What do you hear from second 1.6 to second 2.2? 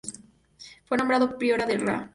la Ra.